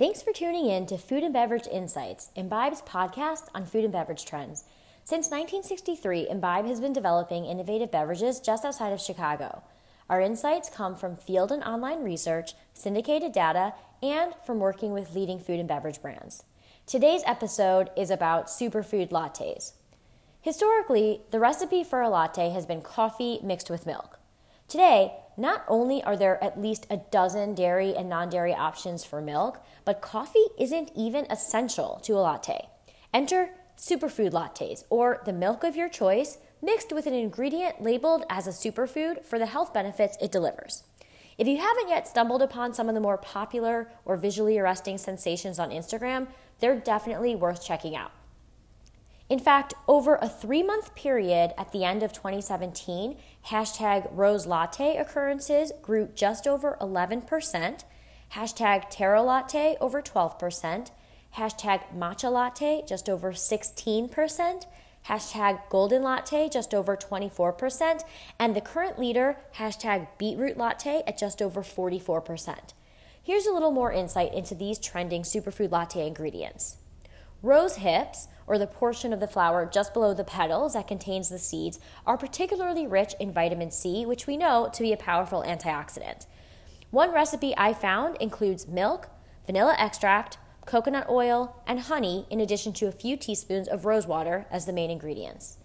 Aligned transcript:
Thanks 0.00 0.22
for 0.22 0.32
tuning 0.32 0.64
in 0.64 0.86
to 0.86 0.96
Food 0.96 1.24
and 1.24 1.34
Beverage 1.34 1.66
Insights, 1.70 2.30
Imbibe's 2.34 2.80
podcast 2.80 3.48
on 3.54 3.66
food 3.66 3.84
and 3.84 3.92
beverage 3.92 4.24
trends. 4.24 4.64
Since 5.04 5.26
1963, 5.26 6.26
Imbibe 6.30 6.64
has 6.64 6.80
been 6.80 6.94
developing 6.94 7.44
innovative 7.44 7.90
beverages 7.90 8.40
just 8.40 8.64
outside 8.64 8.94
of 8.94 9.00
Chicago. 9.02 9.62
Our 10.08 10.22
insights 10.22 10.70
come 10.70 10.96
from 10.96 11.16
field 11.16 11.52
and 11.52 11.62
online 11.64 12.02
research, 12.02 12.54
syndicated 12.72 13.32
data, 13.32 13.74
and 14.02 14.32
from 14.46 14.58
working 14.58 14.94
with 14.94 15.14
leading 15.14 15.38
food 15.38 15.58
and 15.58 15.68
beverage 15.68 16.00
brands. 16.00 16.44
Today's 16.86 17.22
episode 17.26 17.90
is 17.94 18.10
about 18.10 18.46
superfood 18.46 19.10
lattes. 19.10 19.72
Historically, 20.40 21.20
the 21.30 21.40
recipe 21.40 21.84
for 21.84 22.00
a 22.00 22.08
latte 22.08 22.48
has 22.48 22.64
been 22.64 22.80
coffee 22.80 23.38
mixed 23.42 23.68
with 23.68 23.84
milk. 23.84 24.19
Today, 24.70 25.14
not 25.36 25.64
only 25.66 26.00
are 26.04 26.16
there 26.16 26.42
at 26.44 26.62
least 26.62 26.86
a 26.88 26.98
dozen 27.10 27.56
dairy 27.56 27.96
and 27.96 28.08
non 28.08 28.30
dairy 28.30 28.54
options 28.54 29.04
for 29.04 29.20
milk, 29.20 29.60
but 29.84 30.00
coffee 30.00 30.46
isn't 30.60 30.92
even 30.94 31.26
essential 31.28 31.98
to 32.04 32.12
a 32.12 32.22
latte. 32.22 32.68
Enter 33.12 33.50
superfood 33.76 34.30
lattes, 34.30 34.84
or 34.88 35.22
the 35.24 35.32
milk 35.32 35.64
of 35.64 35.74
your 35.74 35.88
choice, 35.88 36.38
mixed 36.62 36.92
with 36.92 37.06
an 37.06 37.14
ingredient 37.14 37.82
labeled 37.82 38.24
as 38.30 38.46
a 38.46 38.50
superfood 38.50 39.24
for 39.24 39.40
the 39.40 39.46
health 39.46 39.74
benefits 39.74 40.16
it 40.20 40.30
delivers. 40.30 40.84
If 41.36 41.48
you 41.48 41.56
haven't 41.56 41.88
yet 41.88 42.06
stumbled 42.06 42.40
upon 42.40 42.72
some 42.72 42.88
of 42.88 42.94
the 42.94 43.00
more 43.00 43.18
popular 43.18 43.90
or 44.04 44.16
visually 44.16 44.56
arresting 44.56 44.98
sensations 44.98 45.58
on 45.58 45.70
Instagram, 45.70 46.28
they're 46.60 46.78
definitely 46.78 47.34
worth 47.34 47.64
checking 47.64 47.96
out. 47.96 48.12
In 49.30 49.38
fact, 49.38 49.74
over 49.86 50.16
a 50.16 50.28
three 50.28 50.64
month 50.64 50.96
period 50.96 51.54
at 51.56 51.70
the 51.70 51.84
end 51.84 52.02
of 52.02 52.12
2017, 52.12 53.16
hashtag 53.46 54.08
rose 54.10 54.44
latte 54.44 54.96
occurrences 54.96 55.70
grew 55.80 56.08
just 56.16 56.48
over 56.48 56.76
11%, 56.80 57.84
hashtag 58.32 58.90
taro 58.90 59.22
latte 59.22 59.76
over 59.80 60.02
12%, 60.02 60.90
hashtag 61.36 61.82
matcha 61.96 62.28
latte 62.28 62.82
just 62.84 63.08
over 63.08 63.30
16%, 63.30 64.66
hashtag 65.06 65.60
golden 65.68 66.02
latte 66.02 66.48
just 66.48 66.74
over 66.74 66.96
24%, 66.96 68.02
and 68.36 68.56
the 68.56 68.60
current 68.60 68.98
leader, 68.98 69.36
hashtag 69.54 70.08
beetroot 70.18 70.56
latte 70.56 71.04
at 71.06 71.16
just 71.16 71.40
over 71.40 71.62
44%. 71.62 72.72
Here's 73.22 73.46
a 73.46 73.52
little 73.52 73.70
more 73.70 73.92
insight 73.92 74.34
into 74.34 74.56
these 74.56 74.80
trending 74.80 75.22
superfood 75.22 75.70
latte 75.70 76.04
ingredients. 76.04 76.78
Rose 77.42 77.76
hips, 77.76 78.28
or 78.46 78.58
the 78.58 78.66
portion 78.66 79.12
of 79.12 79.20
the 79.20 79.26
flower 79.26 79.64
just 79.64 79.94
below 79.94 80.12
the 80.12 80.24
petals 80.24 80.74
that 80.74 80.88
contains 80.88 81.28
the 81.28 81.38
seeds, 81.38 81.78
are 82.06 82.18
particularly 82.18 82.86
rich 82.86 83.14
in 83.18 83.32
vitamin 83.32 83.70
C, 83.70 84.04
which 84.04 84.26
we 84.26 84.36
know 84.36 84.68
to 84.72 84.82
be 84.82 84.92
a 84.92 84.96
powerful 84.96 85.42
antioxidant. 85.42 86.26
One 86.90 87.12
recipe 87.12 87.54
I 87.56 87.72
found 87.72 88.16
includes 88.16 88.66
milk, 88.66 89.08
vanilla 89.46 89.74
extract, 89.78 90.38
coconut 90.66 91.08
oil, 91.08 91.56
and 91.66 91.80
honey, 91.80 92.26
in 92.28 92.40
addition 92.40 92.72
to 92.74 92.88
a 92.88 92.92
few 92.92 93.16
teaspoons 93.16 93.68
of 93.68 93.84
rose 93.84 94.06
water 94.06 94.46
as 94.50 94.66
the 94.66 94.72
main 94.72 94.90
ingredients. 94.90 95.56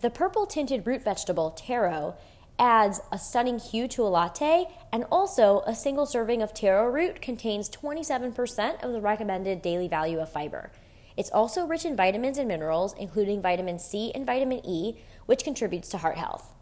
The 0.00 0.10
purple 0.10 0.46
tinted 0.46 0.86
root 0.86 1.02
vegetable, 1.02 1.52
taro, 1.52 2.16
adds 2.62 3.00
a 3.10 3.18
stunning 3.18 3.58
hue 3.58 3.88
to 3.88 4.02
a 4.02 4.08
latte, 4.08 4.68
and 4.92 5.04
also 5.10 5.64
a 5.66 5.74
single 5.74 6.06
serving 6.06 6.40
of 6.40 6.54
taro 6.54 6.88
root 6.88 7.20
contains 7.20 7.68
27% 7.68 8.84
of 8.84 8.92
the 8.92 9.00
recommended 9.00 9.60
daily 9.60 9.88
value 9.88 10.20
of 10.20 10.30
fiber. 10.30 10.70
It's 11.16 11.30
also 11.30 11.66
rich 11.66 11.84
in 11.84 11.96
vitamins 11.96 12.38
and 12.38 12.46
minerals, 12.46 12.94
including 12.96 13.42
vitamin 13.42 13.80
C 13.80 14.12
and 14.14 14.24
vitamin 14.24 14.64
E, 14.64 14.96
which 15.26 15.42
contributes 15.42 15.88
to 15.88 15.98
heart 15.98 16.16
health. 16.16 16.54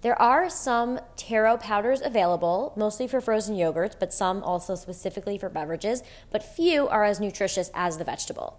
There 0.00 0.20
are 0.20 0.50
some 0.50 0.98
taro 1.16 1.56
powders 1.56 2.02
available, 2.02 2.72
mostly 2.76 3.06
for 3.06 3.20
frozen 3.20 3.54
yogurts, 3.54 3.94
but 3.96 4.12
some 4.12 4.42
also 4.42 4.74
specifically 4.74 5.38
for 5.38 5.48
beverages, 5.48 6.02
but 6.32 6.42
few 6.42 6.88
are 6.88 7.04
as 7.04 7.20
nutritious 7.20 7.70
as 7.72 7.98
the 7.98 8.04
vegetable. 8.04 8.58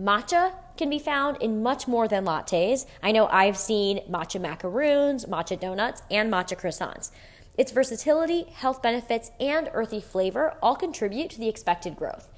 Matcha 0.00 0.52
can 0.76 0.88
be 0.88 1.00
found 1.00 1.38
in 1.42 1.60
much 1.60 1.88
more 1.88 2.06
than 2.06 2.24
lattes. 2.24 2.86
I 3.02 3.10
know 3.10 3.26
I've 3.26 3.56
seen 3.56 3.98
matcha 4.08 4.40
macaroons, 4.40 5.24
matcha 5.24 5.58
donuts, 5.58 6.02
and 6.08 6.32
matcha 6.32 6.56
croissants. 6.56 7.10
Its 7.56 7.72
versatility, 7.72 8.44
health 8.44 8.80
benefits, 8.80 9.32
and 9.40 9.68
earthy 9.72 10.00
flavor 10.00 10.54
all 10.62 10.76
contribute 10.76 11.30
to 11.30 11.40
the 11.40 11.48
expected 11.48 11.96
growth. 11.96 12.30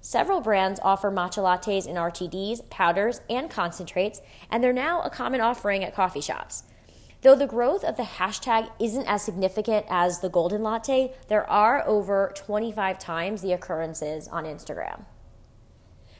Several 0.00 0.40
brands 0.40 0.80
offer 0.82 1.12
matcha 1.12 1.40
lattes 1.40 1.86
in 1.86 1.94
RTDs, 1.94 2.68
powders, 2.68 3.20
and 3.30 3.48
concentrates, 3.48 4.20
and 4.50 4.62
they're 4.62 4.72
now 4.72 5.00
a 5.02 5.08
common 5.08 5.40
offering 5.40 5.84
at 5.84 5.94
coffee 5.94 6.20
shops. 6.20 6.64
Though 7.22 7.36
the 7.36 7.46
growth 7.46 7.84
of 7.84 7.96
the 7.96 8.02
hashtag 8.02 8.68
isn't 8.80 9.06
as 9.06 9.22
significant 9.22 9.86
as 9.88 10.18
the 10.18 10.28
golden 10.28 10.64
latte, 10.64 11.14
there 11.28 11.48
are 11.48 11.86
over 11.86 12.32
25 12.34 12.98
times 12.98 13.40
the 13.40 13.52
occurrences 13.52 14.26
on 14.26 14.44
Instagram. 14.44 15.04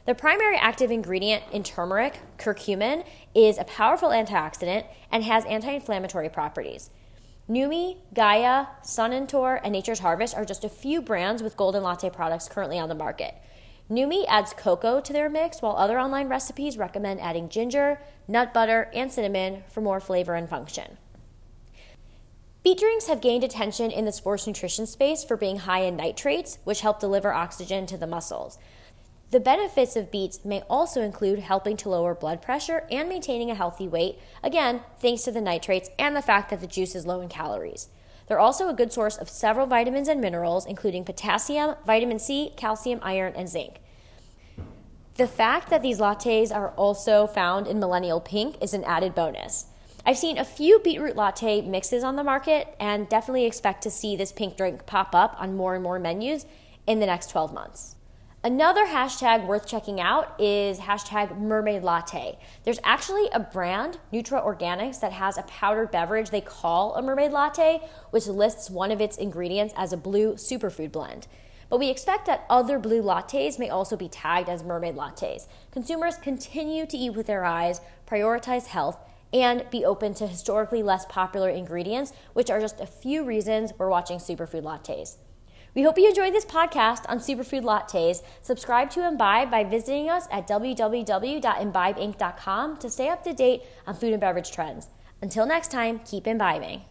The 0.06 0.14
primary 0.14 0.56
active 0.56 0.90
ingredient 0.90 1.44
in 1.50 1.62
turmeric, 1.62 2.20
curcumin, 2.36 3.06
is 3.34 3.56
a 3.56 3.64
powerful 3.64 4.10
antioxidant 4.10 4.84
and 5.10 5.24
has 5.24 5.46
anti 5.46 5.70
inflammatory 5.70 6.28
properties. 6.28 6.90
Numi, 7.48 7.96
Gaia, 8.12 8.66
Sunintor, 8.82 9.60
and 9.62 9.72
Nature's 9.72 10.00
Harvest 10.00 10.34
are 10.34 10.44
just 10.44 10.64
a 10.64 10.68
few 10.68 11.00
brands 11.00 11.42
with 11.42 11.56
golden 11.56 11.82
latte 11.82 12.10
products 12.10 12.48
currently 12.48 12.78
on 12.78 12.90
the 12.90 12.94
market. 12.94 13.34
Numi 13.90 14.24
adds 14.28 14.52
cocoa 14.54 15.00
to 15.00 15.12
their 15.12 15.30
mix, 15.30 15.62
while 15.62 15.76
other 15.76 15.98
online 15.98 16.28
recipes 16.28 16.76
recommend 16.76 17.20
adding 17.20 17.48
ginger, 17.48 17.98
nut 18.28 18.52
butter, 18.52 18.90
and 18.94 19.10
cinnamon 19.10 19.62
for 19.68 19.80
more 19.80 20.00
flavor 20.00 20.34
and 20.34 20.48
function. 20.48 20.98
Beet 22.62 22.78
drinks 22.78 23.08
have 23.08 23.20
gained 23.20 23.44
attention 23.44 23.90
in 23.90 24.06
the 24.06 24.12
sports 24.12 24.46
nutrition 24.46 24.86
space 24.86 25.22
for 25.22 25.36
being 25.36 25.58
high 25.58 25.80
in 25.80 25.96
nitrates, 25.96 26.58
which 26.64 26.80
help 26.80 26.98
deliver 26.98 27.32
oxygen 27.32 27.84
to 27.84 27.98
the 27.98 28.06
muscles. 28.06 28.58
The 29.34 29.40
benefits 29.40 29.96
of 29.96 30.12
beets 30.12 30.44
may 30.44 30.60
also 30.70 31.02
include 31.02 31.40
helping 31.40 31.76
to 31.78 31.88
lower 31.88 32.14
blood 32.14 32.40
pressure 32.40 32.86
and 32.88 33.08
maintaining 33.08 33.50
a 33.50 33.56
healthy 33.56 33.88
weight, 33.88 34.20
again, 34.44 34.82
thanks 35.00 35.22
to 35.22 35.32
the 35.32 35.40
nitrates 35.40 35.90
and 35.98 36.14
the 36.14 36.22
fact 36.22 36.50
that 36.50 36.60
the 36.60 36.68
juice 36.68 36.94
is 36.94 37.04
low 37.04 37.20
in 37.20 37.28
calories. 37.28 37.88
They're 38.28 38.38
also 38.38 38.68
a 38.68 38.72
good 38.72 38.92
source 38.92 39.16
of 39.16 39.28
several 39.28 39.66
vitamins 39.66 40.06
and 40.06 40.20
minerals, 40.20 40.66
including 40.66 41.04
potassium, 41.04 41.74
vitamin 41.84 42.20
C, 42.20 42.52
calcium, 42.56 43.00
iron, 43.02 43.32
and 43.34 43.48
zinc. 43.48 43.80
The 45.16 45.26
fact 45.26 45.68
that 45.68 45.82
these 45.82 45.98
lattes 45.98 46.54
are 46.54 46.70
also 46.76 47.26
found 47.26 47.66
in 47.66 47.80
millennial 47.80 48.20
pink 48.20 48.54
is 48.62 48.72
an 48.72 48.84
added 48.84 49.16
bonus. 49.16 49.66
I've 50.06 50.16
seen 50.16 50.38
a 50.38 50.44
few 50.44 50.78
beetroot 50.78 51.16
latte 51.16 51.60
mixes 51.60 52.04
on 52.04 52.14
the 52.14 52.22
market 52.22 52.76
and 52.78 53.08
definitely 53.08 53.46
expect 53.46 53.82
to 53.82 53.90
see 53.90 54.14
this 54.14 54.30
pink 54.30 54.56
drink 54.56 54.86
pop 54.86 55.12
up 55.12 55.34
on 55.40 55.56
more 55.56 55.74
and 55.74 55.82
more 55.82 55.98
menus 55.98 56.46
in 56.86 57.00
the 57.00 57.06
next 57.06 57.30
12 57.30 57.52
months. 57.52 57.96
Another 58.44 58.84
hashtag 58.84 59.46
worth 59.46 59.66
checking 59.66 60.02
out 60.02 60.38
is 60.38 60.80
hashtag 60.80 61.40
mermaid 61.40 61.82
latte. 61.82 62.38
There's 62.64 62.78
actually 62.84 63.30
a 63.32 63.40
brand, 63.40 63.96
Nutra 64.12 64.44
Organics, 64.44 65.00
that 65.00 65.12
has 65.12 65.38
a 65.38 65.44
powdered 65.44 65.90
beverage 65.90 66.28
they 66.28 66.42
call 66.42 66.94
a 66.94 67.00
mermaid 67.00 67.32
latte, 67.32 67.80
which 68.10 68.26
lists 68.26 68.68
one 68.68 68.90
of 68.90 69.00
its 69.00 69.16
ingredients 69.16 69.72
as 69.78 69.94
a 69.94 69.96
blue 69.96 70.34
superfood 70.34 70.92
blend. 70.92 71.26
But 71.70 71.78
we 71.78 71.88
expect 71.88 72.26
that 72.26 72.44
other 72.50 72.78
blue 72.78 73.00
lattes 73.00 73.58
may 73.58 73.70
also 73.70 73.96
be 73.96 74.10
tagged 74.10 74.50
as 74.50 74.62
mermaid 74.62 74.94
lattes. 74.94 75.46
Consumers 75.70 76.18
continue 76.18 76.84
to 76.84 76.98
eat 76.98 77.14
with 77.14 77.26
their 77.26 77.46
eyes, 77.46 77.80
prioritize 78.06 78.66
health, 78.66 78.98
and 79.32 79.64
be 79.70 79.86
open 79.86 80.12
to 80.12 80.26
historically 80.26 80.82
less 80.82 81.06
popular 81.06 81.48
ingredients, 81.48 82.12
which 82.34 82.50
are 82.50 82.60
just 82.60 82.78
a 82.78 82.86
few 82.86 83.24
reasons 83.24 83.72
we're 83.78 83.88
watching 83.88 84.18
superfood 84.18 84.64
lattes. 84.64 85.16
We 85.74 85.82
hope 85.82 85.98
you 85.98 86.08
enjoyed 86.08 86.32
this 86.32 86.44
podcast 86.44 87.04
on 87.08 87.18
superfood 87.18 87.64
lattes. 87.64 88.22
Subscribe 88.42 88.90
to 88.90 89.04
Imbibe 89.06 89.50
by 89.50 89.64
visiting 89.64 90.08
us 90.08 90.28
at 90.30 90.46
www.imbibeinc.com 90.46 92.76
to 92.76 92.90
stay 92.90 93.08
up 93.08 93.24
to 93.24 93.32
date 93.32 93.64
on 93.86 93.96
food 93.96 94.12
and 94.12 94.20
beverage 94.20 94.52
trends. 94.52 94.86
Until 95.20 95.46
next 95.46 95.72
time, 95.72 95.98
keep 96.04 96.28
imbibing. 96.28 96.82